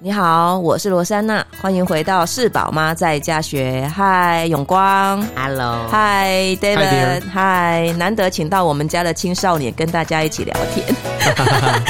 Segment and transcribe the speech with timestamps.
[0.00, 3.90] 你好，我是罗珊娜，欢迎回到是宝妈在家学。
[3.92, 10.86] 嗨，永光，Hello，嗨，David，嗨，难得请到我们家的青少年跟大家一起聊天。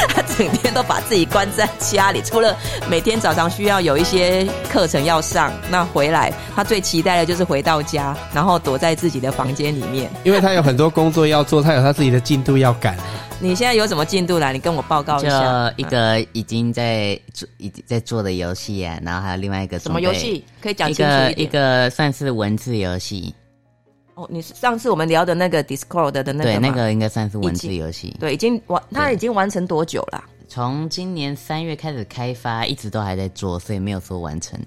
[0.08, 2.56] 他 整天都把自己关在家里，除了
[2.88, 12.96] 每天早上需要有一些课程要上，那回来他最期待的就是回到家，然后躲在自己的房间里面，因为他有很多工作要做，他有他自己的进度要赶。
[13.40, 14.50] 你现在有什么进度啦？
[14.50, 15.70] 你跟我报告一下。
[15.70, 20.44] 就一个已经在做，已经在做的游戏啊，然后还有另外一个什么游戏？
[20.60, 21.30] 可以讲清楚一点。
[21.30, 23.32] 一个一个算是文字游戏。
[24.14, 26.50] 哦，你上次我们聊的那个 Discord 的那个？
[26.50, 28.16] 对，那个应该算是文字游戏。
[28.18, 30.24] 对，已经完，它已经完成多久了？
[30.48, 34.58] 从今年三月开始开发，一直都还在做，所以没有说完成。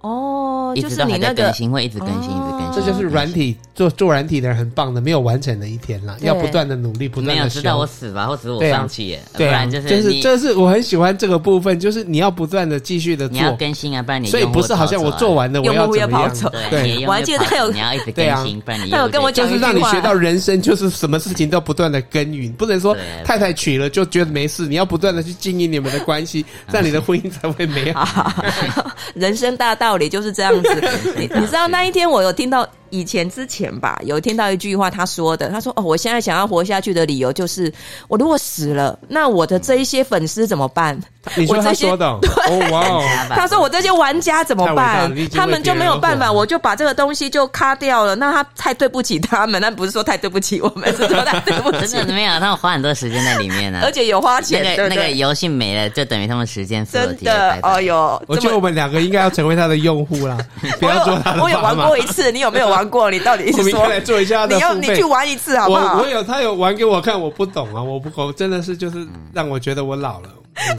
[0.00, 2.70] 哦，就是你那个更新会一直更新，一直更新。
[2.72, 7.34] 这就是软体做做软体的人很棒的，没有完成的一天啦，要不断的努力，不断的。
[7.34, 9.20] 没有知道我死吧，或者是我放弃耶？
[9.36, 16.32] 对啊，就是就是这是我很喜欢这个部分，就是你要不断的继续的做，你要更新啊，不然你所以不是好像我做完了，我要怎么样？
[16.70, 28.32] 对，我还记得他有你要一直更新，不然你他有跟我讲，就是让你学到人生，就是什么事情都不断的耕耘，不能说太太娶了就觉得没事，你要不断的去经营你们的关系， 这样你的婚姻才会美好。
[29.14, 30.82] 人生大道理就是这样子。
[31.16, 32.68] 你你知道那一天我有听到。
[32.90, 37.72] 以前之前吧，有听到一句话，他说的，他说：“哦，我现在想要活下去的理由就是，
[38.08, 40.98] 我如果死了，那我的这一些粉丝怎么办？
[41.36, 45.12] 你说他说的， 对，哦哇哦， 他说我这些玩家怎么办？
[45.30, 48.14] 他们就没有办法，我就把这个东西就卡掉了。
[48.14, 51.88] 那他太对不起他们，那不是说太对不起我们，是说太对不起。
[51.88, 54.62] 真的没有，他们花很多时间在里面呢， 而且有花钱。
[54.62, 57.58] 那个那个游戏没了，就等于他们时间真的。
[57.62, 60.38] 哦哟，我觉得我们两个应该要成为他的用户啦，
[60.80, 61.42] 不要做他的。
[61.42, 63.10] 我有玩过一次，你有没有玩过？
[63.10, 63.50] 你到底？
[63.52, 64.54] 我们应该来做一下的。
[64.54, 65.98] 你要你去玩一次好不好？
[65.98, 70.78] 我我有他有玩给我看，我不懂啊，我不我，真的是就是让我觉得我老了，嗯、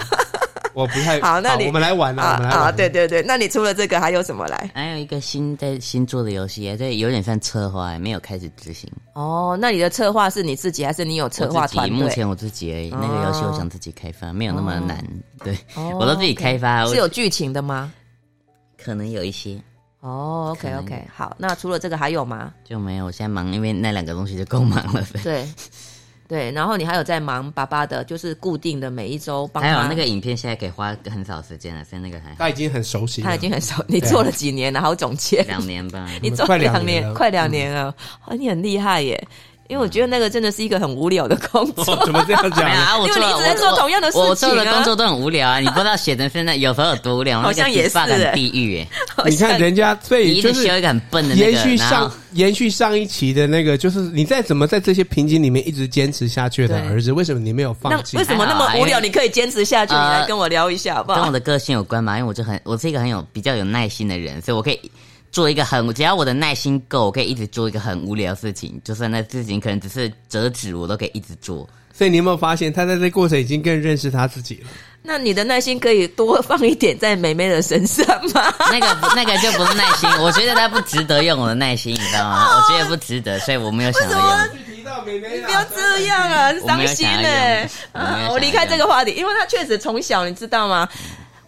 [0.74, 1.42] 我不太 好。
[1.42, 4.72] 那你我们来玩啊，啊，对对对，那你除了这个还有什么来？
[4.74, 8.90] 还有一个新在新做的游戏，这有点像策划，没有开始执行。
[9.14, 11.98] 哦，那你的策划是你自己还是你有策划团队？
[11.98, 12.90] 目前我自己而已。
[12.90, 15.04] 那个游戏我想自己开发，没有那么难。
[15.44, 15.58] 对，
[16.00, 16.86] 我都自己开发。
[16.86, 17.92] 是有剧情的吗？
[18.84, 19.60] 可能有一些。
[20.02, 22.52] 哦、oh，OK OK，好，那除了这个还有吗？
[22.64, 25.06] 就没有，我现在忙，因为那两个东西就够忙了。
[25.24, 25.48] 对，
[26.28, 29.70] 对，然后你还有在忙爸爸的，就是固定的每一周帮他。
[29.70, 33.76] 还有那个影片，现在可以花很少时间了，现在那个还他已经很熟悉了，他已经很熟。
[33.88, 34.82] 你做了几年了？
[34.82, 36.10] 好总结，两年吧。
[36.20, 37.94] 你做了两年，快两年了，
[38.28, 39.28] 嗯、你很厉害耶。
[39.72, 42.98] 因为我觉得那个真的是一个很无聊的工作，怎么这样讲 啊？
[42.98, 45.60] 因为你一直在做同样的事情，我做的工作都很无聊啊！
[45.60, 48.88] 你不知道写的现在有时候有多无聊，好像也是很地狱哎！
[49.32, 58.18] 你看人家，所以就是修一个很笨的延续上延续上一期的那个，就是你再怎么在这些瓶颈里面一直坚持下去的儿子，为什么你没有放弃？
[58.18, 59.94] 为什么那么无聊你可以坚持下去？
[59.94, 61.20] 你来跟我聊一下好不好？
[61.20, 62.18] 跟我的个性有关嘛？
[62.18, 64.92] 因为我就很，我是一个很有比较有耐心的人，所以我可以。
[65.32, 71.68] 做一个很，只要我的耐心够，我可以一直做一个很无聊的事情，就算那事情可能只是折纸，我都可以一直做。
[71.94, 74.70] 所以你有没有发现，他在这过程已经更认识他自己了？
[75.04, 78.54] 那你的耐心可以多放一点在妹妹的身上吗？
[78.72, 82.48] 那个那个就不是耐心，我觉得他不值得用我的耐心，你知道吗？
[82.58, 84.48] 我觉得不值得，所以我没有想要用。
[84.76, 87.70] 提到妹妹，你不要这样啊，很伤心呢、欸。
[88.30, 90.88] 我离开这个话题，因为他确实从小，你知道吗？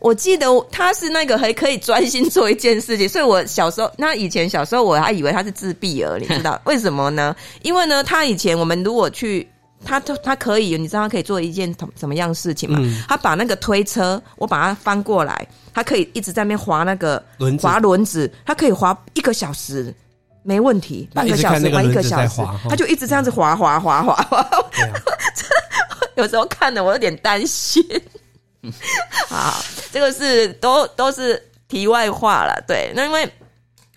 [0.03, 7.34] 我记得他是那个还可以专心做一件事情，所以我小时候，那以前小时候我还以为他是自闭儿，你知道为什么呢？
[7.64, 9.47] 因为呢，他以前我们如果去，
[9.86, 12.80] 他他他可以，你知道他可以做一件什么样事情吗？
[12.81, 19.96] 嗯、他把那个推车，我把它翻过来，他可以一直在那边滑那个轮滑轮子，他可以滑一个小时
[20.44, 24.46] 没问题，半个小时滑一个小时，他就一直这样子滑滑滑滑滑，
[26.16, 27.81] 有时候看的我有点担心。
[29.29, 32.63] 好，这个是都都是题外话了。
[32.68, 33.28] 对，那因为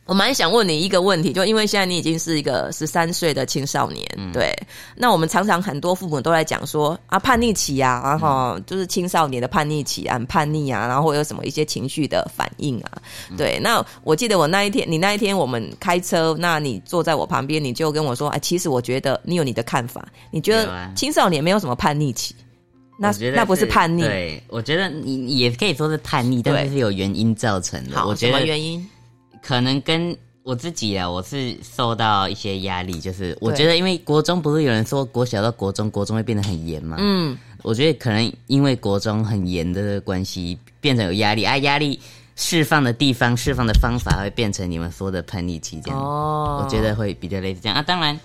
[0.06, 4.56] 我蛮想问你一个问题，就因为现在你已经是一个十三岁的青少年，嗯、对。
[4.94, 13.02] 那我们常常很多父母都在讲说啊，叛逆期啊，然后就是青少年的叛逆期啊，很叛逆啊，然后有什么一些情绪的反应啊。
[13.36, 22.32] 对，那我记得我那一天，你那一天我们开车，那你坐在我旁边，你就跟我说，哎，其实我觉得你有你的看法，你觉得青少年没有什么叛逆期。
[22.98, 28.04] 那那不是叛逆，对，我觉得你也可以说是叛逆，但是是有原因造成的。
[28.06, 28.86] 我觉得原因？
[29.42, 36.96] 可能跟我自己啊，我是受到一些压力，就是我觉得，因为国中不是有人说国小到国中，国中会变得很严嘛？
[36.98, 42.00] 嗯，我觉得可能因为国中很严的关系，变成有压力啊，压力
[42.34, 46.00] 释放的地方、释放的方法会变成你们说的叛逆期这样。
[46.00, 47.82] 哦，我觉得会比较类似这样啊。
[47.82, 48.18] 当然，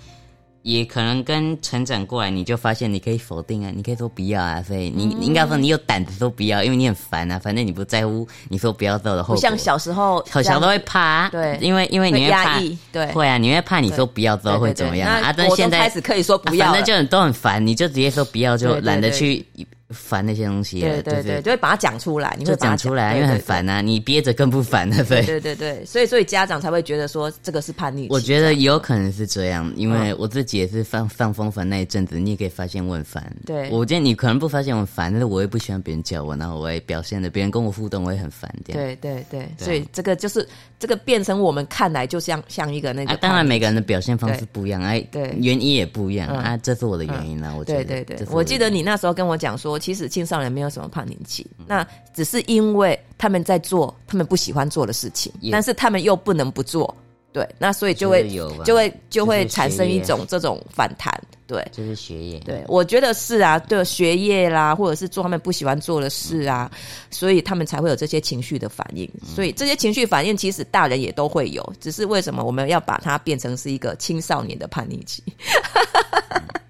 [0.63, 9.41] 也可能跟成长过来，你就发现你可以否定啊，你可以说不要啊，所以你你应该说你有胆子说不要，因为你很烦啊，反正你不在乎你说不要做的后果。
[9.41, 15.33] 像小时候，小时候都会怕，对，因为因为你会怕，会对，会啊，你会怕你说不要之后会怎么样啊？
[15.35, 19.45] 但是现在开始可以说不要，反正就很都很烦，你就直接说不要，就懒得去。
[19.93, 28.07] 烦那些东西，对对对，就会把它讲出来，你会讲出来，因为很烦啊，你憋着更不烦了，对对对对，所以所以家长才会觉得说这个是叛逆。
[28.09, 33.31] 我觉得有可能是这样，因为我自己也是放放风烦那一阵子，你也可以发现我很烦。
[33.45, 38.53] 对，我觉得你可能不发现我很烦，但是我也不喜欢别人叫我，然后我也表现的别人跟我互动，我也很烦。
[38.65, 40.47] 这样对对对，所以这个就是
[40.79, 43.17] 这个变成我们看来就像像一个那个。
[43.17, 47.53] 当然每个人的表现方式不一样，哎，对，原因也不一样啊，这是我的原因呢。
[47.57, 56.95] 我觉得对对对，我记得你那时候跟我讲说，其实青少年没有什么叛逆期，那只是因为他们在做他们不喜欢做的事情，但是他们又不能不做，
[57.33, 58.29] 对，那所以就会
[58.63, 61.11] 就会就会产生一种这种反弹，
[61.47, 66.69] 对，就是学业，对，我觉得是啊，对，学业啦，或者是做他们不喜欢做的事啊，
[67.09, 75.23] 所以他们才会有这些情绪的反应，所以这些情绪反应其实大人也都会有，只是为什么我们要把它变成是一个青少年的叛逆期？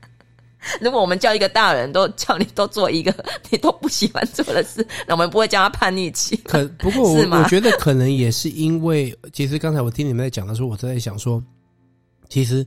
[0.79, 3.13] 如果我们叫一个大人都叫你都做一个
[3.49, 6.35] 你都不喜欢做的事，那我们不会叫他叛逆期。
[6.45, 11.43] 可不过我吗我觉得可能也是因为，其实刚才我听你们在讲的时候，我在想说，
[12.29, 12.65] 其实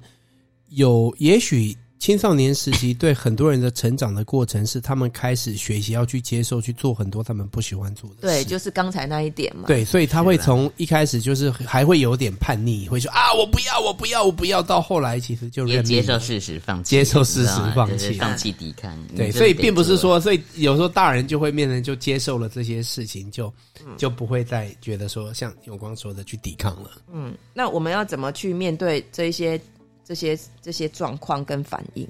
[0.71, 1.77] 有也许。
[2.05, 8.21] 青少年时期对很多人的成长的过程是，他们开始学习要去接受去做很多他们不喜欢做的事。
[8.27, 9.65] 对，就是刚才那一点嘛。
[9.69, 14.63] 对，所以他会从一开始就是还会有点叛逆，会说啊，我不要，我不要，我不要。
[14.63, 18.95] 到后来其实就认接受事实，放弃，接受事实，放弃，放弃抵抗。
[19.17, 23.51] 对，所以并不是说，所以有时候大人就会面临就接受了这些事情，就
[23.97, 26.91] 就不会再觉得说像永光说的去抵抗了。
[27.11, 29.59] 嗯，那我们要怎么去面对这一些？
[30.05, 32.07] 这些这些状况跟反应，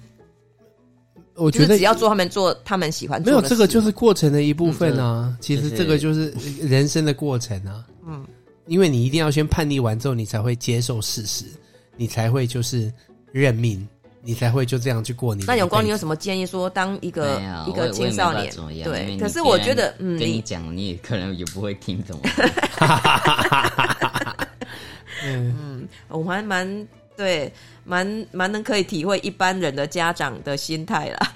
[1.35, 5.29] 我觉得只要做他们做他们喜欢做的，没有这个就是过程的一部分啊。
[5.29, 6.31] 嗯、其实这个就是
[6.61, 7.87] 人生的过程啊。
[8.06, 8.26] 嗯，
[8.67, 11.44] 因为你一定要先叛逆完之后，你才会接受事实，
[11.96, 12.93] 你才会就是
[13.31, 13.88] 认命，
[14.23, 15.44] 你才会就这样去过你。
[15.44, 16.44] 那永光，你有什么建议？
[16.44, 18.52] 说当一个一个青少年，
[18.82, 22.20] 对，可是我觉得，嗯，跟你讲，你也可能也不会听懂。
[25.25, 26.88] 嗯 嗯，我还蛮。
[27.16, 27.52] 对，
[27.84, 31.32] 蛮蛮能可以体会一般人的家长的心态啦，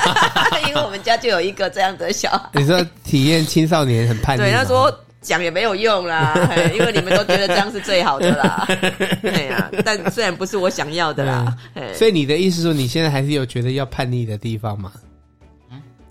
[0.68, 2.50] 因为我们家就有一个这样的小孩。
[2.54, 4.42] 你说体验青少年很叛逆？
[4.42, 6.34] 对，他说讲也没有用啦，
[6.74, 8.66] 因为你们都觉得这样是最好的啦。
[9.22, 11.56] 对呀、啊，但虽然不是我想要的啦。
[11.94, 14.92] 所以你的意思说，你现在还是有觉得要叛逆的地方吗？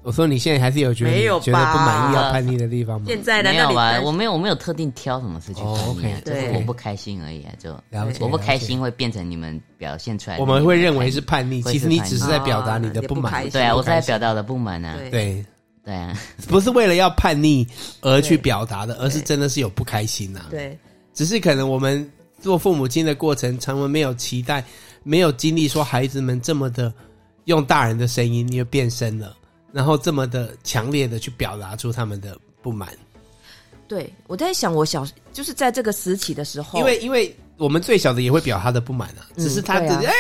[0.04, 3.06] 我说你现在还是有觉得没有觉得不满意要叛逆的地方吗？
[3.08, 7.74] 现在没有啊，我没有我没有特定挑什么事情叛逆，就是我不开心而已啊，就
[8.20, 10.38] 我不开心会变成你们表现出来。
[10.38, 13.50] 我们会认为是叛逆，其实你只是在表达你的不满。
[13.50, 14.98] 对啊，我在表达我的不满啊。
[15.10, 15.44] 对
[15.86, 16.14] 对啊，
[16.50, 17.66] 不是为了要叛逆
[18.02, 20.48] 而去表达的，而是真的是有不开心呐。
[20.50, 20.78] 对，
[21.14, 22.10] 只是可能我们
[22.42, 24.62] 做父母亲的过程，常常没有期待，
[25.04, 26.94] 没有经历说孩子们这么的
[27.46, 29.34] 用大人的声音，因为变声了。
[29.74, 32.90] 然后这么的强烈的去表达出他们的不满，
[33.88, 40.14] 对，我在想，我小就是在这个时期的时候，因为因为我们最小的也会表他的不满啊，只是他自己哎。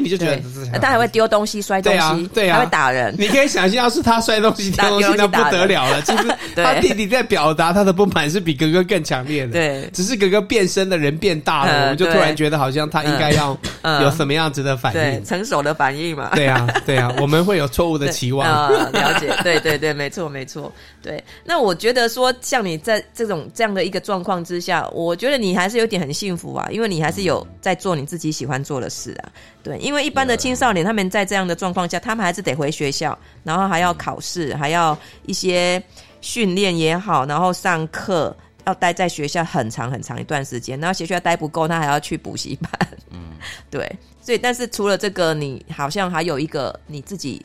[0.00, 3.14] 你就觉得他还会丢东西、摔东西，对啊，还会打人。
[3.18, 6.00] 你可以想象，要是他摔东西、 丢东西，那不得了了。
[6.06, 9.52] 其实他弟弟在表达他的不满，是比哥哥更强烈的。
[9.52, 13.56] 对，只是哥哥变身的人变大了，我们就突然觉得好像他应该要
[14.00, 16.30] 有什么样子的反应，成熟的反应嘛。
[16.34, 18.48] 对啊，对啊，我们会有错误的期望。
[18.92, 20.72] 了解，对对对，没错没错。
[21.02, 29.32] 对，那我觉得说，像你在这种这样的一个状况之下，我觉得你还是有点很幸福啊，因为你还是有在做你自己喜欢做的事啊。
[29.64, 35.82] 对，因为一般的青少年，他们在这样的状况下，他们还是得回学校，然后还要考试，还要一些
[36.20, 42.88] 训练也好，然后上课要待在学校很长很长一段时间，然后学校待不够，他还要去补习班。
[43.10, 43.32] 嗯，
[43.68, 43.90] 对，
[44.20, 47.44] 所以但是除了这个，你好像还有一个你自己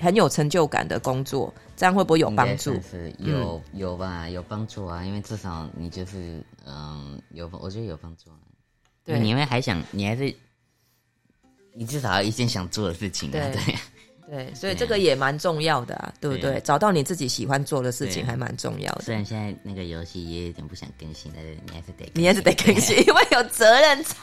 [0.00, 2.72] 很有成就感的工作，这样会不会有帮助？
[2.82, 8.36] 是有有吧，有帮助啊，因为至少你就是嗯有，我觉得有帮助啊。
[9.04, 10.34] 对，你因为还想，你还是。
[11.78, 13.74] 你至少要一件想做的事情，对对
[14.30, 16.58] 对，所以这个也蛮重要的啊，对不对？
[16.60, 19.02] 找到你自己喜欢做的事情还蛮重要的。
[19.02, 24.16] 虽然现在那个游戏也有点不想更新，但是你还是得，你还是得更新，因为有责任在。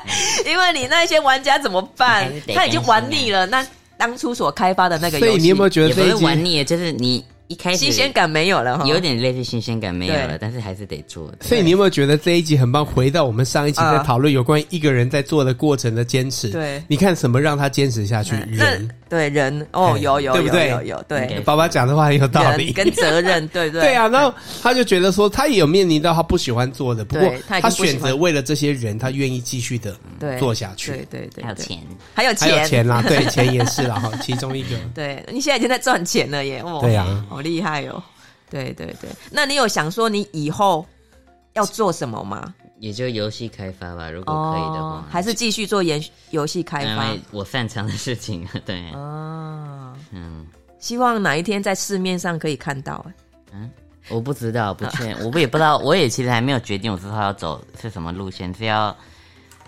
[0.50, 2.32] 因为你那些玩家怎么办？
[2.54, 3.62] 他已经玩腻了，那
[4.04, 6.62] 当初所开发的那个游戏，所以你有没有觉得这一玩腻？
[6.62, 11.32] 就是你一开始新鲜感没有了，有点类似新鲜感没有了，但是还是得做。
[11.40, 12.84] 所以你有没有觉得这一集很棒？
[12.84, 16.50] 回到我们上一集在讨论有关于一个人在做的过程的坚持。
[16.50, 18.34] 对，你看什么让他坚持下去？
[18.46, 20.70] 人，对人哦，有有对不对？
[20.70, 21.40] 有有对。
[21.44, 23.80] 爸爸讲的话很有道理，跟责任 对对。
[23.80, 29.96] 对啊，然后他就觉得说，他也有面临到他不喜欢做的，不过他选择为了这些人，他愿意继续的
[30.40, 30.90] 做下去。
[30.90, 31.78] 对对对，还有钱，
[32.14, 34.70] 还有钱，还有钱啦，对， 钱也是啦哈，其中一个。
[34.92, 38.02] 对，你现在已经在赚钱了耶，哦，对啊，好厉害哦。
[38.50, 40.84] 对对对，那你有想说你以后
[41.54, 42.52] 要做什么吗？
[42.84, 45.98] 也就游戏开发吧，如果可以的话，哦、还是继续做游
[46.32, 46.90] 游戏开发。
[47.06, 48.90] 因为我擅长的事情，对。
[48.92, 50.46] 哦，嗯，
[50.78, 53.02] 希望哪一天在市面上可以看到。
[53.52, 53.70] 嗯，
[54.10, 58.94] 我不知道，不确， 我也不知道，我也其实还没有决定，我之后要走是什么路线，是要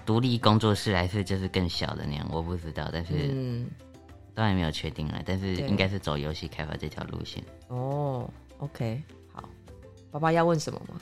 [0.04, 2.90] 独立工作室，还是就是更小的那样，我不知道。
[2.92, 3.66] 但是，嗯，
[4.34, 7.42] 当然没有确定了，但是应该是走游戏开发这条路线。
[7.68, 8.28] 哦。
[8.58, 9.48] OK，好，
[10.10, 11.00] 爸爸要问什么吗？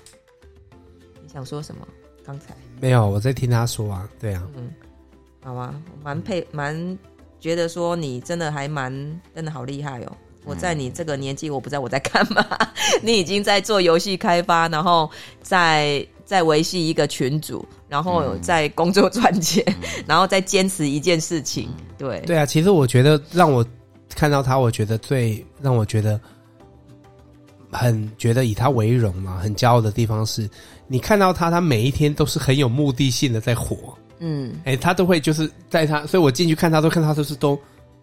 [1.20, 1.86] 你想说什么？
[2.24, 4.08] 刚才没有，我在听他说啊。
[4.18, 4.70] 对啊，嗯，
[5.42, 6.98] 好啊，蛮配，蛮
[7.38, 8.92] 觉得说你真的还蛮
[9.34, 10.12] 真的好厉害哦。
[10.44, 12.46] 我在你这个年纪，我不知道我在干嘛。
[13.02, 15.10] 你已经在做游戏开发，然后
[15.42, 21.68] 在在维系一个群组，然后在工作赚钱，嗯、 然后再坚持一件事情。
[21.96, 23.64] 对对啊，其实我觉得让我
[24.14, 26.20] 看到他，我觉得最让我觉得。
[27.74, 30.48] 很觉得以他为荣嘛，很骄傲的地方是，
[30.86, 37.58] 你看到他，他每一天都是很有目的性的在活，嗯，哎、欸，他都会就是在他，所以我进去看他，都看他都是都，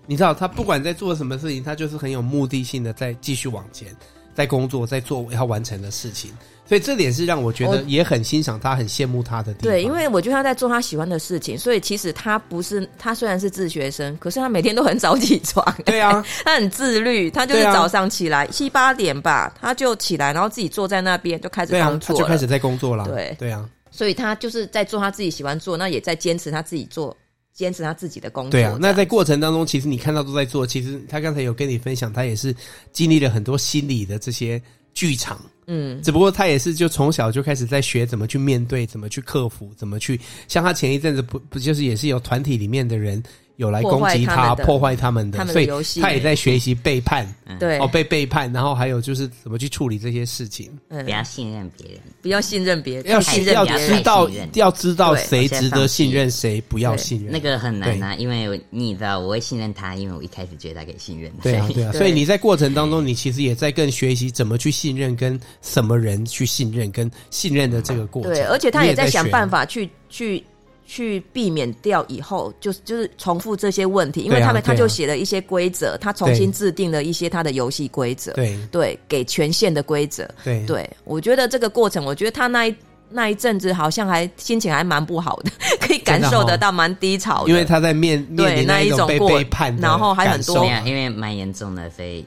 [0.05, 3.87] 你知道，他不管在做什么事情，他就是很有目的性的在继续往前，
[4.33, 6.31] 在工作，在做要完成的事情。
[6.63, 9.63] 所以这点是让我觉得也很欣赏他，很羡慕他的地方。
[9.63, 15.65] 对，因为我觉得他在做他喜欢的事情，所以其实他不是他虽然是自学生，可是他每天都很早起床。
[15.83, 23.05] 对啊， 他很自律，他就是早上起来七八点吧，他就起来，然后自己坐在那边就开始工作，他就开始在工作了。
[23.05, 27.15] 对对啊，所以他就是在做他自己喜欢做，那也在坚持他自己做，
[27.53, 28.51] 坚持他自己的工作。
[28.51, 32.55] 对啊，那在过程当中，其实你看到都在做，其实他刚才有跟你分享，他也是
[32.91, 34.61] 经历了很多心理的这些
[34.93, 35.39] 剧场。
[35.67, 43.21] 嗯，只不过他也是就从小就开始在学怎么去面对，怎么去克服，怎么去像他前一阵子不不就是也是有团体里面的人
[43.57, 47.77] 有来攻击他，破坏他们的，他们的，所以他也在学习背叛，对。
[47.77, 65.39] 哦被背叛，然后还有就是怎么去处理这些事情，不要信任别人，不要信任别人，要信任要知道要知道谁值得信任，谁不要信任，那个很难啊，因为你知道我会信任他，因为我一开始觉得他可以信任，对啊对啊， 所以你在过程当中，你其实也在更学习怎么去信任跟。
[65.61, 68.33] 什么人去信任跟信任的这个过程？
[68.33, 70.43] 对，而且他也在想办法去去
[70.85, 82.75] 去避免掉以后就就是重复这些问题，因为他们他就写了一些规则，他重新制定了一些他的游戏规则，对对，给权限的规则，对对，我觉得这个过程，我觉得他那一
[83.09, 92.25] 那一阵子好像还心情还蛮不好的， 可以感受得到蛮低潮的，因为他在面面临那一种被背叛，然后还很多，因为蛮严重的，所以。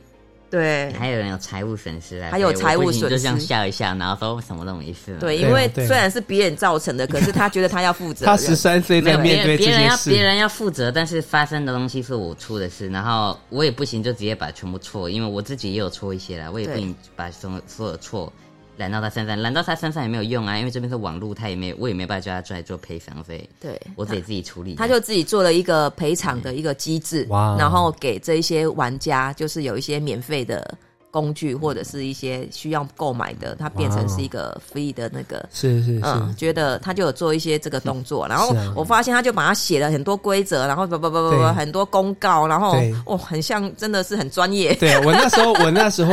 [0.54, 5.16] 对，还有人有财务损失啊，还有财务损失，就这样笑一笑，然后说什么都没事。
[5.18, 8.24] 对，因为虽然是别人造成的，可是他觉得他要负责。
[8.24, 18.32] 他十三岁在面对这些事，别人要别人要负责，但是发生的东西是我出的事，然后我也不行，就直接把全部错，因为我自己也有错一些啦，我也不行把所有所有的错。
[18.76, 23.48] 揽到他身上，揽到他身上也没有用啊，因为这边是网络，他也没有，我也没办法叫他出来做赔偿费。
[23.60, 24.74] 对，我得自己处理。
[24.74, 30.76] 他就自己做了一个赔偿的一个机制，哇，然后给这一些玩家，就是有一些免费的
[31.10, 35.48] 工具或者是一些需要购买的，它变成是一个 free 的那个。
[35.52, 42.76] 是是是，嗯，觉得他就有做一些这个动作，然后我发现他就把它写了很多规则，然后不不不不不很多公告，然后
[43.06, 44.74] 哦，很像真的是很专业。
[44.74, 46.12] 对，我那时候，我那时候。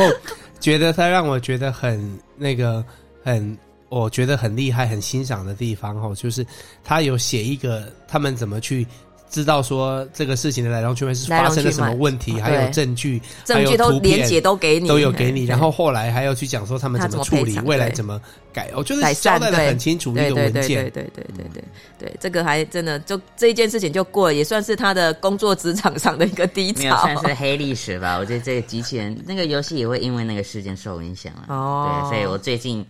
[0.60, 2.00] 觉得他让我觉得很
[2.42, 2.84] 那个
[3.22, 3.56] 很，
[3.88, 6.44] 我觉得很厉害、很欣赏的地方哦，就是
[6.82, 8.86] 他有写一个他们怎么去。
[9.32, 18.20] 知道说这个事情的来龙去脉是发生了什么问题，还有证据，证据都连接都给你，都有给你，然后后来还要去讲说他们怎么处理，未来怎么
[18.52, 21.64] 改，我就是交代的很清楚一个文件，对对对对对对
[21.98, 28.18] 对，这个还真的就这一件事情就过，也算是他的工作职场上的一个低潮，算是黑历史吧。
[28.18, 32.84] 我觉得这个机器人那个游戏也会因为那个事件受影响了，哦，对，所以我最近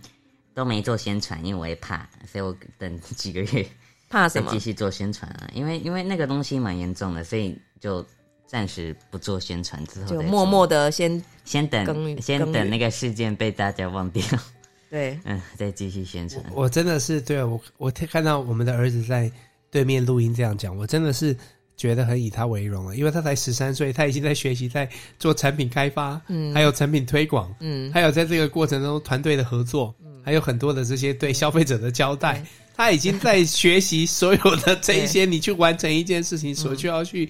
[0.53, 3.65] 都没做宣传，因为我也怕，所以我等几个月。
[4.13, 4.51] 怕什么？
[4.51, 8.05] 继续做宣传啊，因为因为那个东西蛮严重的，所以就
[8.45, 14.23] 暂时不做宣传，之后就默默的先先等，先等那个事件被大家忘掉。
[14.91, 16.45] 对， 嗯，再继续宣传。
[16.53, 19.31] 我真的是对我我看到我们的儿子在
[19.71, 21.35] 对面录音这样讲，我真的是
[21.75, 37.29] 觉得很以他为荣了，因为他才十三岁，他已经在学习，在做产品开发，嗯，还有产品推广，嗯，还有在这个过程中团队的合作，嗯，还有很多的这些对消费者的交代，嗯，他已经在学习所有的这一些，你去完成一件事情所需要去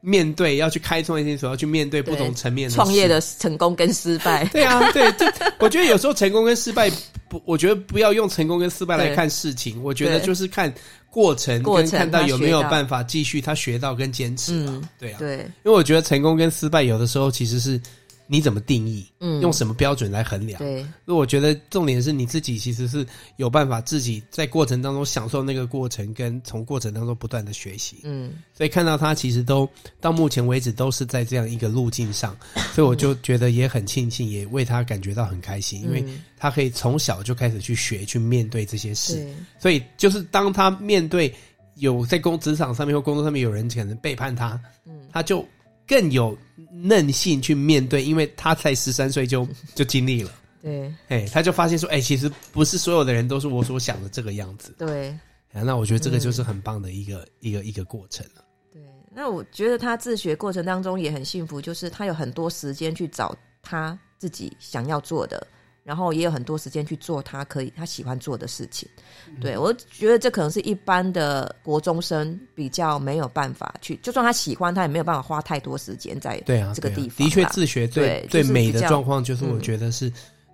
[0.00, 4.44] 面对，要去开创一件所要去面对不同层面的创业的成功跟失败。
[4.46, 5.26] 对啊，对， 就
[5.58, 6.90] 我觉得有时候成功跟失败
[7.28, 10.72] 不，我觉得不要用成功跟失败来看事情，我觉得就是看。
[11.14, 17.80] 过程跟看到有没有办法继续他学到跟坚持，嗯，对啊，对，因为我觉得成功跟失败有的时候其实是
[18.26, 29.68] 你怎么定义，嗯，用什么标准来衡量，对，那我觉得重点是你自己其实是有办法自己在过程当中享受那个过程，跟从过程当中不断的学习，嗯，所以看到他其实都
[30.00, 32.36] 到目前为止都是在这样一个路径上，
[32.74, 36.04] 所以我就觉得也很庆幸，也为他感觉到很开心，因为。
[36.36, 39.26] 他可以从小就开始去学，去面对这些事，
[39.58, 41.32] 所以就是当他面对
[41.76, 45.42] 有在工职场上面或工作上面有人可能背叛他，嗯，他就
[45.86, 46.36] 更有
[46.82, 50.30] 韧性去面对，因为他才十三岁就 就经历了，
[50.62, 55.16] 对，哎，他就发现说，哎，其实不是所有的人都是我所想的这个样子，对，
[55.52, 58.44] 那我觉得这个就是很棒的一个、嗯、一个一个过程了。
[58.72, 58.82] 对，
[59.14, 65.46] 那我觉得他自学过程当中也很幸福，就是他有很多时间去找他自己想要做的。
[65.84, 68.88] 然后也有很多时间去做他可以他喜欢做的事情，
[69.28, 77.18] 嗯、对，我觉得这可能是一般的国中生比较没有办法去，就算他喜欢，他也没有办法花太多时间在对啊这个地方。
[77.18, 80.10] 的确，自学最最美的状况就是，我觉得是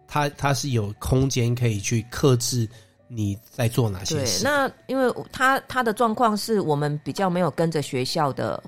[0.09, 2.69] 他他是有空间可以去克制
[3.07, 4.43] 你在做哪些事。
[4.43, 8.61] 对，那因为他他的状况是我们比较没有跟着学校的。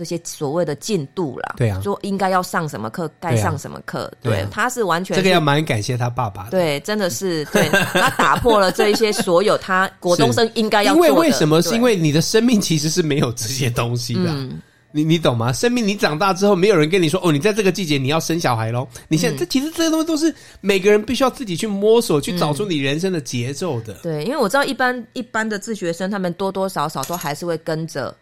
[0.00, 11.08] 这些所谓的进度啦，对啊，说应该要上什么课，该上什么课，对，对啊，他是完全是这个要蛮感谢他爸爸的，对，真的是对他打破了这一些所有他 国中生应该要做的。
[11.10, 11.60] 因为为什么？
[11.60, 15.52] 是因为你的生命其实是没有这些东西的，嗯，你你懂吗？
[15.52, 18.88] 生命你长大之后，没有人跟你说哦，你在这个季节你要生小孩喽。
[19.06, 23.92] 你现在这，嗯，其实这些东西都是每个人必须要自己去摸索，去找出你人生的节奏的。
[23.92, 28.16] 嗯，对，因为我知道一般一般的自学生，他们多多少少都还是会跟着。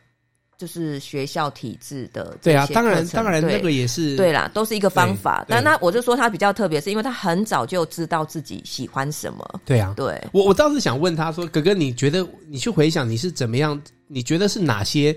[0.58, 5.46] 就是学校体制的，对啊，当然，当然，那个也是对啦，都是一个方法。
[5.48, 9.60] 但那我就说他比较特别，是因为他很早就知道自己喜欢什么。
[9.64, 13.80] 对啊，对，我我倒是想问他说，哥哥，你觉得你去回想你是怎么样？
[14.08, 15.16] 你觉得是哪些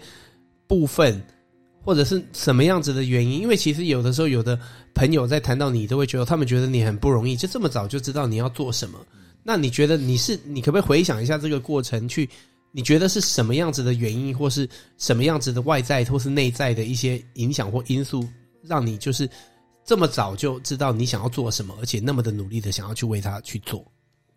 [0.68, 1.20] 部分，
[1.84, 3.40] 或者是什么样子的原因？
[3.42, 4.60] 因为其实有的时候，有的
[4.94, 9.00] 朋友在谈到你，都会觉得他们觉得你很不容易，就这么早就知道你要做什么。
[9.42, 12.30] 那你觉得你是你可不可以回想一下这个过程去？
[12.72, 18.26] 你觉得是什么样子的原因，或是什么样子的外在或是内在的一些影响或因素，
[18.64, 19.30] 让你就是
[19.84, 23.86] 这么早就知道你想要做什么，而且那么的努力的想要去为他去做？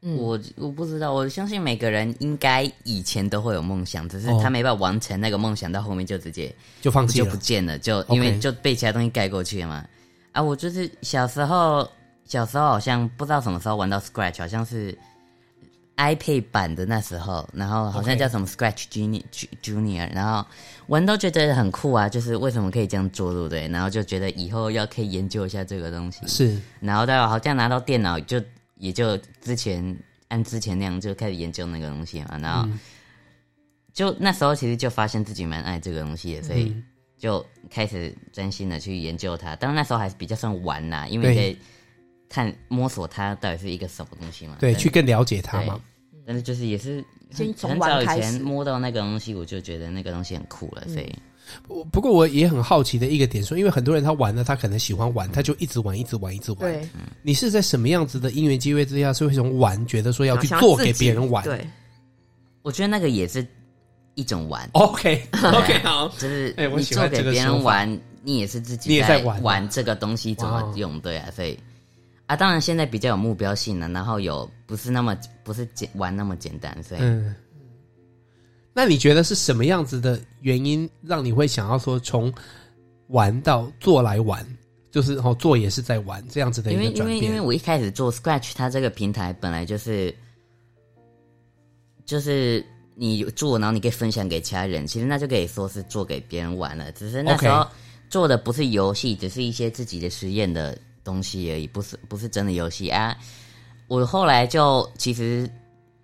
[0.02, 9.86] 嗯，我我不知道，我相信每个人应该以前都会有梦想，只是他没办法完成那个梦想，到后面就直接就放弃了，就不见了，就因为就被其他东西盖过去了嘛。
[10.32, 11.88] 啊，我就是小时候，
[12.24, 14.98] 小时候好像不知道什么时候玩到 Scratch，好像是。
[15.96, 19.22] iPad 版的那时候，然后好像叫什么 Scratch Junior
[19.62, 20.44] Junior，然后
[20.88, 23.68] 玩都觉得很酷啊，就是为什么可以这样做，对不对？
[23.68, 26.26] 然后就觉得以后要可以研究一下这个东西。
[26.26, 28.42] 是，然后到好像拿到电脑，就
[28.76, 29.96] 也就之前
[30.28, 32.38] 按之前那样就开始研究那个东西嘛。
[32.42, 32.68] 然后
[33.92, 36.74] 就那时候其实就发现自己蛮爱这个东西的，所以
[37.16, 39.54] 就开始专心的去研究它。
[39.54, 41.56] 当然那时候还是比较算玩呐，因为在。
[42.34, 44.56] 看摸索它到底是一个什么东西嘛？
[44.58, 45.80] 对，去更了解它嘛。
[46.26, 50.82] 但是就是也是很早以前摸到那个东西，我就觉得那个东西很酷了。
[50.88, 51.14] 所以，
[51.68, 56.60] 不不过我也很好奇的一个点说，因为很多人他玩了，他可能喜欢玩，他就一直玩，一直玩，一直玩。
[56.60, 56.88] 对，
[57.22, 61.44] 你是在什么样子的因缘机会之下，是会从玩觉得说要去做给别人玩？
[61.44, 61.64] 对，
[62.62, 63.46] 我觉得那个也是
[64.16, 64.68] 一种玩。
[64.72, 67.86] OK，OK，好，就是你做给别人玩，
[68.22, 70.98] 你也是自己也在玩这个东西怎么用？
[71.00, 71.56] 对啊，所以。
[72.26, 77.00] 啊，当然现在比较有目标性了，然后有不是那么不是简玩那么简单，所以。
[77.02, 77.34] 嗯。
[78.72, 82.32] 那你觉得是什么样子的原因让你会想要说从
[83.08, 84.44] 玩到做来玩，
[84.90, 87.06] 就是哦做也是在玩这样子的一个转变？
[87.06, 90.12] 因为因为因为我一开始做 Scratch，它这个平台本来就是
[92.06, 92.64] 就是
[92.96, 97.64] 你做，然后你可以分享给其他人，其实那就可以说是做给别人玩了，只是那时候
[98.08, 100.76] 做的不是游戏，只是一些自己的实验的。
[101.04, 103.16] 东西而已，不是不是真的游戏啊！
[103.86, 105.48] 我后来就其实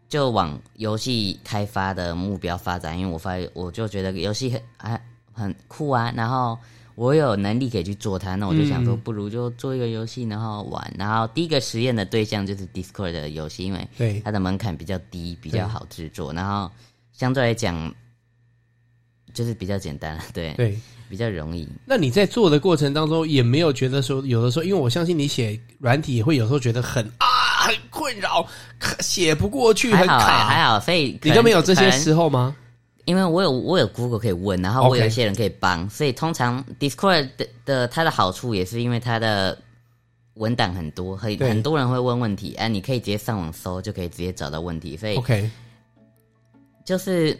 [0.08, 5.00] 就往游戏开发的目标发展，因为我发现我就觉得游戏很啊
[5.32, 6.58] 很酷啊，然后
[6.96, 10.94] 我有能力可以去做它，那我就想说，不如就做一个游戏，然后玩。
[10.98, 16.70] 然后第一个实验的对象就是 Discord 的游戏，因为对它的门槛比较低，比较好制作，然后
[17.12, 17.94] 相对来讲
[19.32, 20.78] 就是比较简单，对对，
[21.10, 21.68] 比较容易。
[21.84, 27.26] 那你在做的过程当中，也没有觉得说，有的时候，因为我相信你写软体也会有时候觉得很啊，
[27.66, 28.46] 很困扰，
[29.00, 32.54] 写不过去，很卡，还好，还好，所以你都没有这些时候吗？
[33.06, 39.58] 因为我有我有 Google 可以问，然后我有一些人可以帮.所以通常 Discord 的的它的好处也是因为它的
[40.34, 45.50] 文档很多，很很多人会问问题，哎、啊，你可以直接上网搜就可以直接找到问题，所以 OK，
[46.84, 47.36] 就是。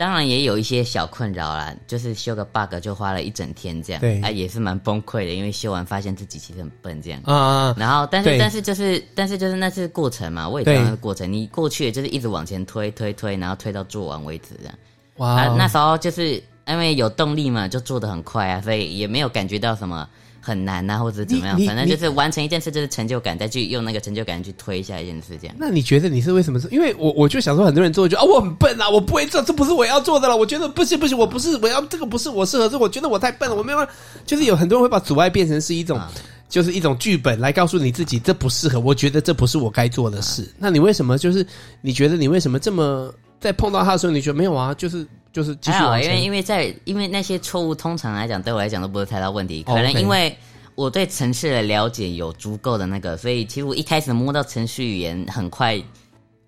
[0.00, 14.74] 当然也有一些小困扰啦，就是修个 bug 就花了一整天这样，对，啊也是蛮崩溃的，因为修完发现自己其实很笨这样，啊，啊，然后但是但是就是但是就是那是过程嘛，我也知道那个过程，你过去就是一直往前推推推，然后推到做完为止这样，
[15.18, 20.08] 哇、啊，那时候就是因为有动力嘛，就做的很快啊，所以也没有感觉到什么。
[20.40, 25.54] 很难呐、啊，或者怎么样，反正就是完成一件事就是成就感，再去用那个成就感去推下一件事，这样。
[25.58, 26.58] 那你觉得你是为什么？
[26.70, 30.36] 因为我我就想说，很多人做就啊，我很笨啊，我不会做，这不是我要做的了。
[30.36, 33.92] 我觉得不行不行，我不是我要这个不是我适合这，我觉得我太笨了，我没有办法。
[34.24, 36.10] 就是有很多人会把阻碍变成是一种，啊、
[36.48, 38.80] 就是一种剧本来告诉你自己这不适合。
[38.80, 40.42] 我觉得这不是我该做的事。
[40.42, 41.46] 啊、那你为什么就是
[41.82, 44.72] 你觉得你为什么这么在碰到他的时候，你觉得没有啊？
[44.74, 50.36] 就是就是继续还好，因为因为在因为那些错误通常来讲对我来讲都不是太大问题，可能因为。
[50.76, 55.78] 我对程式的了解有足够的那个，所以其实我一开始摸到程序语言，很快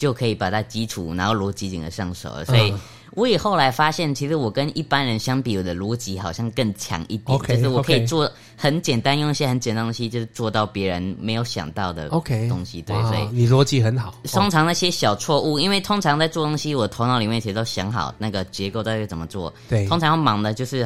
[0.03, 2.45] 就可以把它基础，然后逻辑整个上手了。
[2.45, 2.75] 所以
[3.13, 7.39] 我也后来发现，其实我跟一般人相比，我的逻辑好像更强一点。
[7.39, 12.83] Okay, 就是我可以做很简单，用一些很简单的东西，就是做到别人没有想到的东西。
[12.83, 14.13] 对，所以你逻辑很好。
[14.25, 19.55] 通常那些小错误，因为通常在做东西，我头脑里面其实都想好那个结构到底怎么做。
[19.69, 20.85] 对，通常要忙的就是。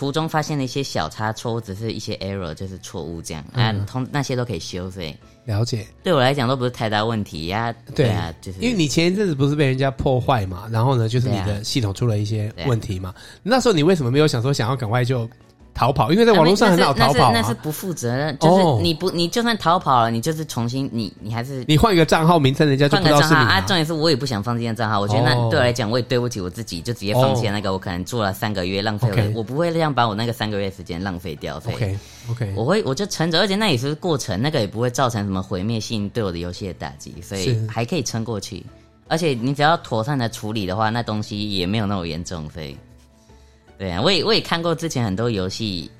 [0.00, 5.14] 途中发现了一些小差错误，只是一些 error，就是错误这样，嗯、啊，通那些都可以修正。
[5.44, 7.70] 了解，对我来讲都不是太大问题呀。
[7.94, 13.14] 对啊，就是因为你前一阵子不是被人家破坏嘛，然后呢，就是你的系统出了一些问题嘛。
[13.42, 15.28] 那时候你为什么没有想说想要赶快就？
[15.80, 18.38] 逃跑，因为在网络上很好逃跑，啊那，那是不负责任。
[18.38, 23.48] 就是你不，你就算逃跑了，你就是重新，你你还是你换一个账号名称，人家就不知道是你啊。
[23.52, 27.72] 啊，重点是我也不想放这件账号，我觉得那对我来讲，我也对不起我自己，就直接放弃那个。
[27.72, 29.32] 我可能做了三个月，浪费了，okay.
[29.34, 31.56] 我不会这样把我那个三个月时间浪费掉。
[31.66, 31.98] OK
[32.30, 38.62] OK，我会我就撑着，而且那也是过程，那个也不会造成什么毁灭性对我的游戏的打击，所以还可以撑过去。
[39.08, 42.46] 而且你只要妥善的处理的话，那东西也没有那么严重。
[42.50, 42.76] 所以，
[43.80, 45.90] 对啊，我也我也看过之前很多游戏。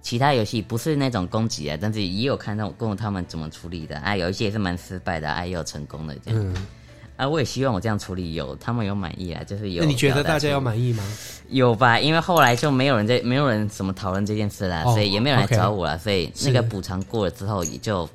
[0.00, 6.40] 其他游戏不是那种攻击啊，但是也有看到过他们怎么处理的啊，有一些也是蛮失败的啊，也有成功的这样。
[6.42, 6.66] 嗯，
[7.16, 9.82] 啊，我也希望我这样处理有他们有满意啊，就是有。
[9.82, 11.04] 那你觉得大家有满意吗？
[11.50, 18.08] 有吧，因为后来就没有人在，没有人怎么讨论这件事啦，哦，所以也没有人来找我了所以那个补偿过了之后也就。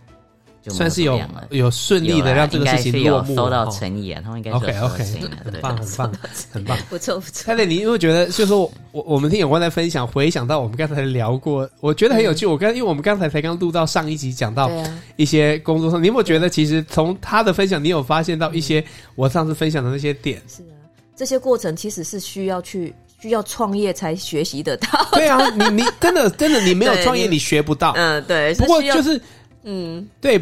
[0.73, 5.03] 算是有有顺利的让这个事情落幕，收到诚意啊，他们应该 OK OK，
[5.43, 6.11] 很 棒很棒
[6.51, 7.43] 很棒，不错 不错。
[7.45, 12.45] 太太，你有没有觉得，就是说我我我们听有关在分享，回想到我们刚才聊过，我觉得很有趣。
[12.45, 14.71] 我刚因为我们刚才才刚录到上一集，讲到
[15.15, 18.83] 一些工作上，你有没有觉得，其实从他的分享，你有发现到一些
[19.15, 20.41] 我上次分享的那些点？
[20.47, 20.73] 是啊，
[21.15, 24.87] 这些过程其实是需要去需要创业才学习得到。
[25.13, 27.93] 对啊，你你真的真的你没有创业，你学不到。
[27.95, 28.53] 嗯，对。
[28.55, 29.19] 不过就是
[29.65, 30.41] 嗯，对。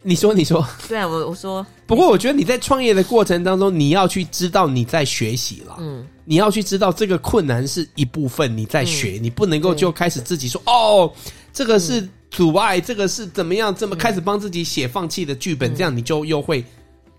[0.00, 11.12] 你说，你说，对啊，我我说，不过我觉得你在创业的过程当中，你要去知道你在学习了，嗯，你要去知道这个困难是一部分，你在学，嗯、你不能够就开始自己说，哦，
[11.52, 16.64] 这个是阻碍，嗯、这个是怎么样，这么开始帮自己写放弃的剧本，嗯、这样你就又会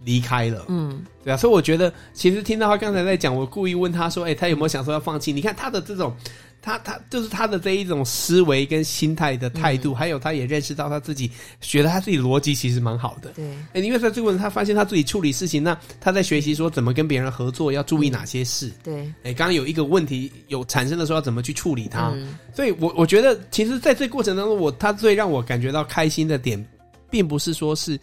[0.05, 5.33] 离开了，嗯，对啊，所以我觉得，其实听到他刚才在讲，我故意问他说，哎，他有没有想说要放弃？
[5.33, 6.15] 你看他的这种。
[6.61, 13.31] 他他就是他的这一种思维跟心态的态度，嗯，还有他也认识到他自己觉得他自己逻辑其实蛮好的。
[13.31, 18.71] 对，哎，因为在这个过程他发现他自己处理事情，那他在学习说怎么跟别人合作，要注意哪些事。
[18.83, 22.11] 对，哎，刚刚有一个问题有产生的时候，要怎么去处理它？
[22.15, 26.63] 嗯，所以我我觉得，其实在这个过程当中，我他最让我感觉到开心的点，
[27.09, 27.99] 并不是说是。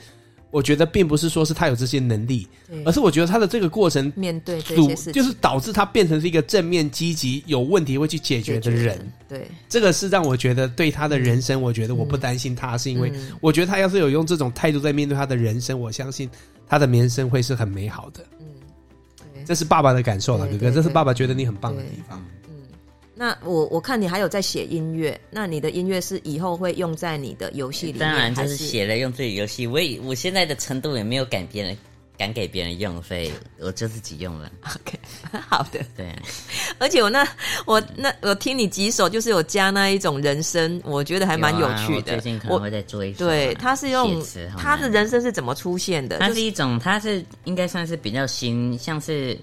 [0.50, 2.46] 我觉得并不是说是他有这些能力，
[2.84, 9.12] 而是我觉得他的这个过程面对这些事情，就是导致他变成是一个正面积极、有问题会去解决的人。
[9.28, 16.30] 对，这个是让我觉得对他的人生，我觉得我不担心他，是因为我觉得他要是有用这种态度在面对他的人生，我相信
[16.66, 18.24] 他的人生会是很美好的。
[18.38, 22.24] 嗯，这是爸爸的感受了，哥哥，这是爸爸觉得你很棒的地方。
[23.18, 28.00] 那我我看你还有在写音乐，那你的音乐是以后会用在你的游戏里面？
[28.00, 31.74] 当然就是写了用自己游戏，我也我现在的程度也没有敢别人
[32.18, 34.52] 敢给别人用，所以我就自己用了。
[34.62, 34.98] OK，
[35.48, 36.14] 好的，对。
[36.78, 37.26] 而且我那
[37.64, 42.12] 我那我听你几首，就是有加那一种人声，我觉得还蛮有趣的。
[42.12, 43.26] 啊、最近可能会再做一首。
[43.26, 44.22] 对，他是用
[44.58, 46.18] 他的人声是怎么出现的？
[46.18, 49.34] 它是一种，它是应该算是比较新，像是。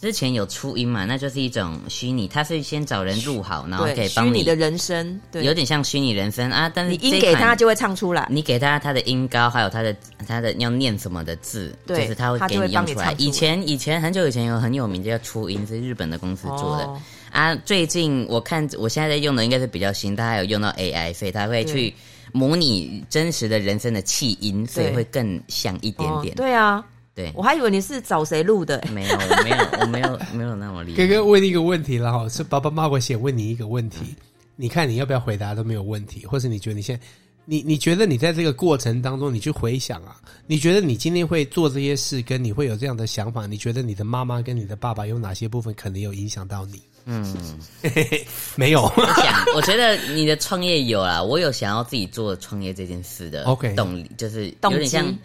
[0.00, 6.70] 之前有初音嘛，那就是一种虚拟，它是先找人录好，然后可以帮你虚拟的人声，对，有点像虚拟人声啊。
[6.72, 13.12] 但是你音给他就会唱出来，你给他他的音高，还有他的他的要念什么的字，对，就是他会给你用出来。
[13.18, 17.00] 以前以前很久以前有很有名叫初音，是日本的公司做的、哦、
[17.32, 17.56] 啊。
[17.56, 21.92] 最近我看我现在在用的应该是比较新，它还有用到 AI，所以它会去
[22.30, 26.34] 模拟真实的人声的气音，所以会更像一点点。
[26.34, 26.84] 哦、对啊。
[27.18, 28.80] 对，我还以为你是找谁录的？
[28.94, 31.04] 没有，我没有，我没有，没有那么厉害。
[31.04, 34.14] 哥哥问一个问题了哈，是爸爸妈妈先问你一个问题，
[34.54, 37.02] 你看你要不要回答都没有问题，或是你觉得你现在，
[37.44, 40.14] 你你觉得你在这个过程当中，你去回想啊，
[40.46, 46.80] 你觉得你今天会做这些事，跟你会有这样的想法，你觉得你的妈妈跟你的爸爸有哪些部分可能有影响到你？
[47.04, 47.58] 嗯，
[48.54, 48.82] 没有。
[48.96, 55.18] 我想，我觉得你的创业有啦，我有想要自己做创业这件事的 OK 动力，就是有点像，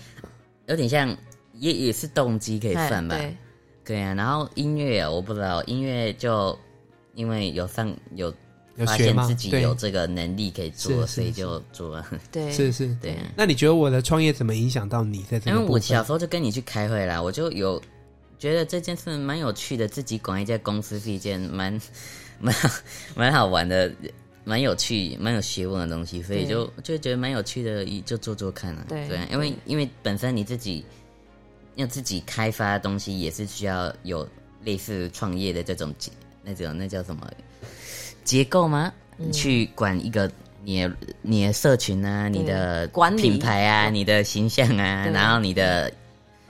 [0.66, 1.16] 有点像。
[1.60, 3.38] 也也是动机可以算吧，对，
[3.86, 4.14] 对啊。
[4.14, 6.58] 然后音乐我不知道，音乐就
[7.14, 8.34] 因为有上有
[8.86, 12.06] 发现自己有这个能力可以做，所以就做了。
[12.32, 13.32] 对， 是是，对啊。
[13.38, 15.52] 那你觉得我的创业怎么影响到你在这？
[15.52, 17.80] 因为我小时候就跟你去开会啦，我就有
[18.40, 21.80] 觉得这件事蛮有趣的，自己管一家公司是一件蛮
[22.42, 22.56] 蛮
[23.16, 23.94] 蛮好玩的、
[24.44, 28.84] 蛮有趣、蛮有学问的东西，所以就就觉得蛮有趣的，就做做看了。
[28.90, 30.84] 对，对啊，因为因为本身你自己。
[31.76, 34.28] 要自己开发的东西也是需要有
[34.64, 36.12] 类似创业的这种结
[36.44, 37.30] 那种那叫什么
[38.24, 38.92] 结构吗？
[39.18, 40.30] 嗯、去管一个
[40.64, 45.92] 你的你的社群啊，你的管理品牌啊，你的形象啊，然后你的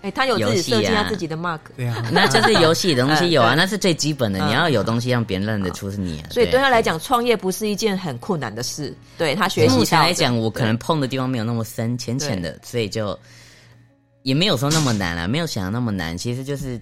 [0.02, 6.30] 哎、欸，他有自己设计他自己的 mark，对啊， 那就是游戏的东西 有啊，那是最基本的，你要有东西让别人认得出是你啊。
[6.30, 8.96] 所以对他来讲，创业不是一件很困难的事。
[9.18, 13.18] 对他学习目前来讲，我可能碰的地方没有那么深，浅浅的，所以就。
[14.24, 16.80] 也没有说那么难啊，没有想的那么难，其实就是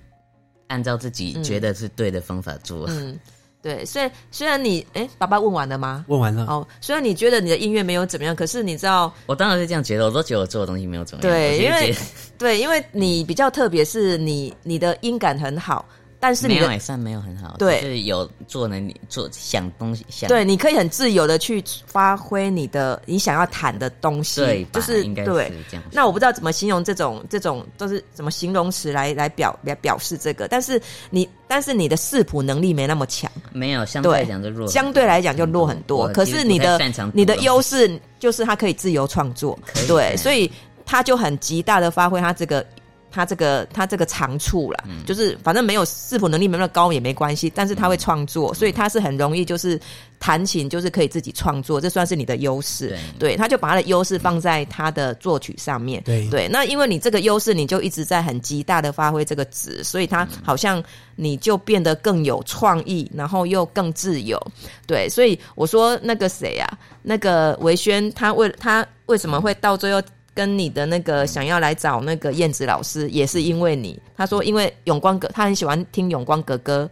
[0.68, 2.86] 按照自己觉得是对的方法做。
[2.88, 3.20] 嗯，嗯
[3.62, 3.86] 对。
[3.86, 6.06] 所以虽然你，哎，爸爸问完了吗？
[6.08, 6.46] 问完了。
[6.46, 11.32] 哦，虽然你觉得你的音乐没有怎么样，可是你知道，我当然是这样觉得，我都觉得我做的东西没有怎么样。
[11.32, 11.96] 对，因为
[12.38, 15.86] 对，因为你比较特别，是你你的音感很好。
[16.22, 25.84] 但是你的没有算没有很好，对，是有做能力做想东西想，对，你可以很自由的去发挥你的你想要谈的东西，对，就是应该是对这样。
[25.92, 30.80] 那我不知道怎么形容这种这种都是什么形容词来来表来表示这个，但是
[31.10, 36.08] 你但是你的视谱能力没那么强，没有相对来讲就弱，相对来讲就弱很多。
[36.10, 36.80] 可是你的
[37.14, 39.58] 你的优势就是它可以自由创作，
[39.88, 40.52] 对，所以
[40.86, 42.64] 他就很极大的发挥他这个。
[43.12, 49.80] 他这个他这个长处了，嗯、就是反正没有视谱能力没那么高也没关系，但是他会创作，嗯、所以他是很容易就是
[50.20, 52.98] 弹琴就是可以自己创作，这算是你的优势。
[53.20, 56.02] 对，对，他就把他的优势放在他的作曲上面。
[56.04, 60.82] 对对，那因为你这个优势，你就一直在很极大的发挥这个值，所以他好像
[61.16, 64.40] 你就变得更有创意，然后又更自由。
[64.88, 66.68] 对，所以我说那个谁啊，
[67.02, 70.02] 那个维轩，他为他为什么会到最后？
[70.34, 74.00] 跟你的那个想要来找那个燕子老师，也是因为你。
[74.16, 76.90] 他说，因为永光哥，他很喜欢听永光哥哥。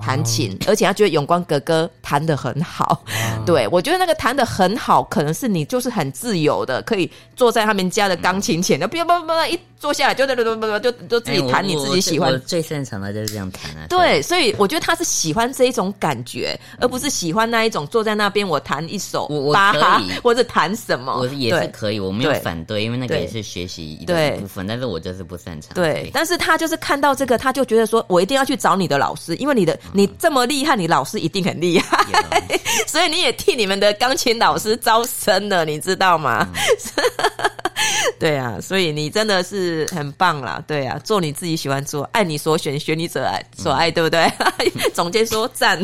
[0.00, 3.04] 弹琴，而且他觉得永光哥哥弹的很好。
[3.46, 10.44] 对，我觉得那个弹的很好，可能是你就是很自由的，可以坐在他们家的钢琴前，那不不不一坐下来就就就
[10.78, 12.38] 就就自己弹你自己喜欢。
[12.42, 13.86] 最擅长的就是这样弹啊。
[13.88, 21.16] 对，所以我觉得他是喜欢这一种感觉，而不是喜欢那一种坐在那边我弹一首巴哈或者弹什么。
[21.16, 25.72] 我也是可以，我没有反对，因为那个也是学习一部分，但是我就是不擅长。
[25.74, 29.78] 对，但是他就是看到这个，他就觉得说我一定要去找你的老师，因为你的。
[29.92, 31.98] 你这么厉害，你老师一定很厉害，
[32.86, 36.48] 所以你也替你们的钢琴老师招生了，你知道吗？
[38.18, 44.30] 对啊，所以你真的是很棒啦，对啊，做你自己喜欢做，爱你所选，选你所爱，所爱，对不对？
[44.92, 45.80] 总监说赞，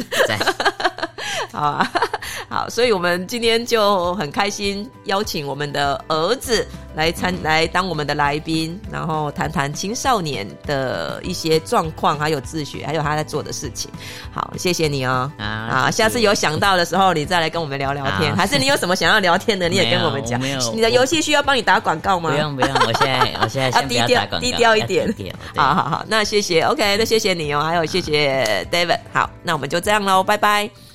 [1.52, 1.92] 好啊。
[2.48, 13.90] 好，所以我们今天就很开心，邀请我们的儿子来参来当我们的来宾，然后谈谈青少年的一些状况，还有自学，还有他在做的事情。
[14.32, 15.30] 好，谢谢你哦。
[15.38, 18.35] 啊，下次有想到的时候，你再来跟我们聊聊天。
[18.37, 20.38] 还是你有什么想要聊天的，你也跟我们讲。
[20.38, 22.30] 没有，你的游戏需要帮你打广告吗？
[22.30, 25.12] 不用不用，我现在 我现在要低调低调一点。
[25.54, 28.98] 好好好，那谢谢，OK，那谢谢你哦，还有谢谢 David。
[29.12, 30.86] 好，那我们就这样喽，拜拜。